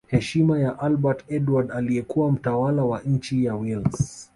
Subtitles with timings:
[0.11, 4.29] Heshima ya Albert Edward aliyekuwa mtawala wa nchi ya Wales